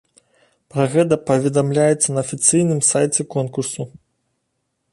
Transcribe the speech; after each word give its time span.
Пра 0.75 0.85
гэта 0.93 1.15
паведамляецца 1.29 2.09
на 2.15 2.19
афіцыйным 2.27 2.81
сайце 2.91 3.21
конкурсу. 3.37 3.81